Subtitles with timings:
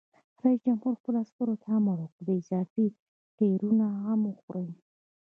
[0.43, 2.85] رئیس جمهور خپلو عسکرو ته امر وکړ؛ د اضافي
[3.37, 4.69] ټایرونو غم وخورئ!